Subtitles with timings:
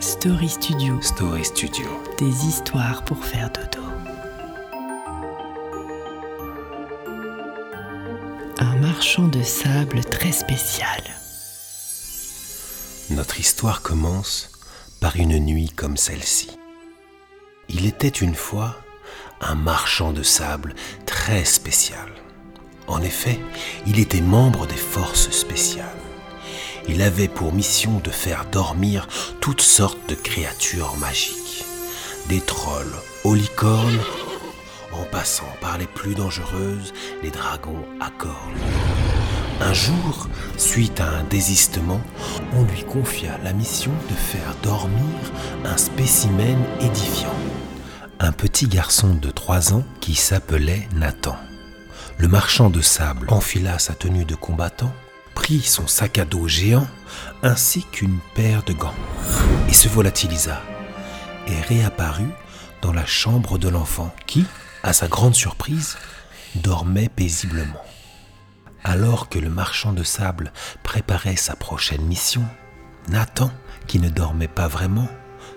[0.00, 1.00] Story Studio.
[1.00, 1.86] Story Studio.
[2.18, 3.84] Des histoires pour faire dodo.
[8.58, 11.02] Un marchand de sable très spécial.
[13.10, 14.50] Notre histoire commence
[15.00, 16.56] par une nuit comme celle-ci.
[17.68, 18.76] Il était une fois
[19.40, 20.74] un marchand de sable
[21.06, 22.08] très spécial.
[22.86, 23.40] En effet,
[23.86, 25.86] il était membre des forces spéciales.
[26.88, 29.08] Il avait pour mission de faire dormir
[29.40, 31.64] toutes sortes de créatures magiques.
[32.28, 32.94] Des trolls
[33.24, 34.00] aux licornes,
[34.92, 36.92] en passant par les plus dangereuses,
[37.22, 38.58] les dragons à cornes.
[39.60, 42.00] Un jour, suite à un désistement,
[42.54, 45.32] on lui confia la mission de faire dormir
[45.64, 47.34] un spécimen édifiant.
[48.18, 51.36] Un petit garçon de 3 ans qui s'appelait Nathan.
[52.18, 54.92] Le marchand de sable enfila sa tenue de combattant,
[55.34, 56.86] prit son sac à dos géant
[57.42, 58.94] ainsi qu'une paire de gants
[59.68, 60.62] et se volatilisa
[61.46, 62.30] et réapparut
[62.80, 64.44] dans la chambre de l'enfant qui,
[64.82, 65.96] à sa grande surprise,
[66.56, 67.82] dormait paisiblement.
[68.84, 70.52] Alors que le marchand de sable
[70.82, 72.44] préparait sa prochaine mission,
[73.08, 73.50] Nathan,
[73.86, 75.08] qui ne dormait pas vraiment,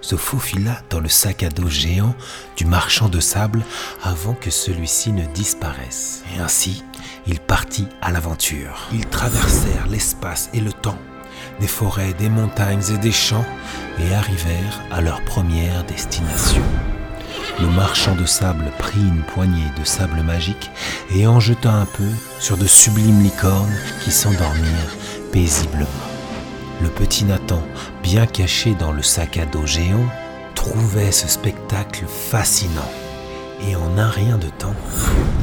[0.00, 2.14] se faufila dans le sac à dos géant
[2.56, 3.62] du marchand de sable
[4.02, 6.22] avant que celui-ci ne disparaisse.
[6.34, 6.84] Et ainsi,
[7.26, 8.88] il partit à l'aventure.
[8.92, 10.98] Ils traversèrent l'espace et le temps,
[11.60, 13.46] des forêts, des montagnes et des champs,
[13.98, 16.62] et arrivèrent à leur première destination.
[17.60, 20.70] Le marchand de sable prit une poignée de sable magique
[21.14, 22.08] et en jeta un peu
[22.40, 24.96] sur de sublimes licornes qui s'endormirent
[25.30, 26.13] paisiblement.
[26.82, 27.62] Le petit Nathan,
[28.02, 30.06] bien caché dans le sac à dos géant,
[30.54, 32.90] trouvait ce spectacle fascinant.
[33.68, 34.74] Et en un rien de temps,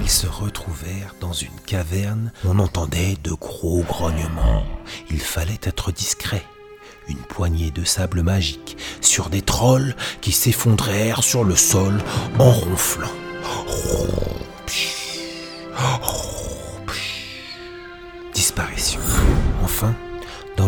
[0.02, 2.32] ils se retrouvèrent dans une caverne.
[2.46, 4.64] On entendait de gros grognements.
[5.10, 6.44] Il fallait être discret.
[7.08, 11.98] Une poignée de sable magique sur des trolls qui s'effondrèrent sur le sol
[12.38, 13.10] en ronflant.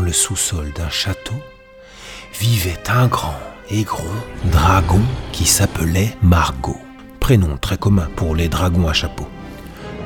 [0.02, 1.36] Le sous-sol d'un château,
[2.40, 3.40] vivait un grand
[3.70, 4.04] et gros
[4.46, 6.78] dragon qui s'appelait Margot.
[7.20, 9.28] Prénom très commun pour les dragons à chapeau.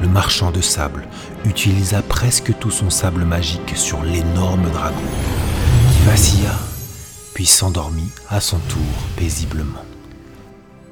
[0.01, 1.07] Le marchand de sable
[1.45, 4.95] utilisa presque tout son sable magique sur l'énorme dragon,
[5.91, 6.53] qui vacilla,
[7.33, 8.79] puis s'endormit à son tour
[9.15, 9.83] paisiblement.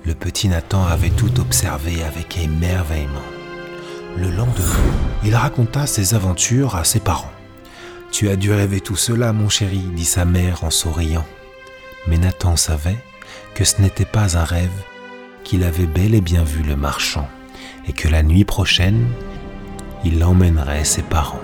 [0.04, 3.22] Le petit Nathan avait tout observé avec émerveillement.
[4.18, 4.76] Le lendemain,
[5.24, 7.35] il raconta ses aventures à ses parents.
[8.16, 11.26] Tu as dû rêver tout cela, mon chéri, dit sa mère en souriant.
[12.08, 13.04] Mais Nathan savait
[13.56, 14.72] que ce n'était pas un rêve,
[15.44, 17.28] qu'il avait bel et bien vu le marchand,
[17.90, 19.06] et que la nuit prochaine,
[20.06, 21.42] il emmènerait ses parents.